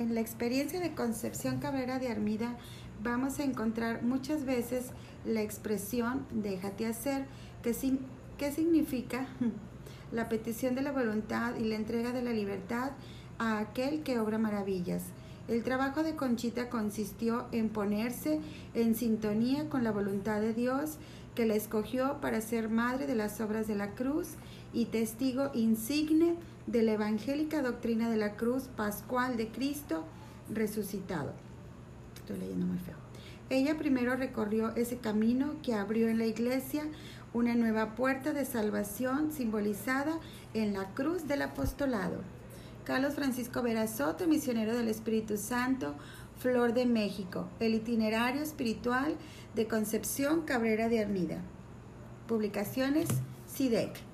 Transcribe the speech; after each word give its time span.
En 0.00 0.14
la 0.14 0.22
experiencia 0.22 0.80
de 0.80 0.94
Concepción 0.94 1.58
Cabrera 1.58 1.98
de 1.98 2.08
Armida 2.08 2.56
vamos 3.02 3.38
a 3.38 3.44
encontrar 3.44 4.02
muchas 4.02 4.46
veces 4.46 4.92
la 5.26 5.42
expresión 5.42 6.24
déjate 6.30 6.86
hacer, 6.86 7.26
que, 7.62 7.76
que 8.38 8.50
significa 8.50 9.26
la 10.10 10.30
petición 10.30 10.74
de 10.74 10.80
la 10.80 10.92
voluntad 10.92 11.54
y 11.56 11.64
la 11.64 11.76
entrega 11.76 12.12
de 12.12 12.22
la 12.22 12.32
libertad 12.32 12.92
a 13.38 13.58
aquel 13.58 14.02
que 14.02 14.18
obra 14.18 14.38
maravillas. 14.38 15.02
El 15.48 15.64
trabajo 15.64 16.02
de 16.02 16.16
Conchita 16.16 16.70
consistió 16.70 17.44
en 17.52 17.68
ponerse 17.68 18.40
en 18.72 18.94
sintonía 18.94 19.68
con 19.68 19.84
la 19.84 19.92
voluntad 19.92 20.40
de 20.40 20.54
Dios 20.54 20.96
que 21.34 21.46
la 21.46 21.54
escogió 21.54 22.20
para 22.20 22.40
ser 22.40 22.68
madre 22.68 23.06
de 23.06 23.14
las 23.14 23.40
obras 23.40 23.66
de 23.66 23.74
la 23.74 23.94
cruz 23.94 24.30
y 24.72 24.86
testigo 24.86 25.50
insigne 25.54 26.36
de 26.66 26.82
la 26.82 26.92
evangélica 26.92 27.62
doctrina 27.62 28.10
de 28.10 28.16
la 28.16 28.36
cruz 28.36 28.64
pascual 28.76 29.36
de 29.36 29.48
Cristo 29.48 30.04
resucitado. 30.52 31.32
Estoy 32.16 32.38
leyendo 32.38 32.66
muy 32.66 32.78
feo. 32.78 32.96
Ella 33.48 33.76
primero 33.76 34.14
recorrió 34.14 34.74
ese 34.76 34.98
camino 34.98 35.54
que 35.62 35.74
abrió 35.74 36.08
en 36.08 36.18
la 36.18 36.26
iglesia 36.26 36.84
una 37.32 37.54
nueva 37.54 37.94
puerta 37.94 38.32
de 38.32 38.44
salvación 38.44 39.32
simbolizada 39.32 40.18
en 40.54 40.72
la 40.72 40.86
cruz 40.94 41.26
del 41.26 41.42
apostolado. 41.42 42.18
Carlos 42.84 43.14
Francisco 43.14 43.62
Vera 43.62 43.86
Soto, 43.86 44.26
misionero 44.26 44.76
del 44.76 44.88
Espíritu 44.88 45.36
Santo, 45.36 45.94
Flor 46.40 46.72
de 46.72 46.86
México, 46.86 47.50
el 47.60 47.74
itinerario 47.74 48.40
espiritual 48.40 49.14
de 49.54 49.68
Concepción 49.68 50.40
Cabrera 50.46 50.88
de 50.88 51.00
Armida. 51.00 51.42
Publicaciones 52.26 53.08
SIDEC. 53.46 54.09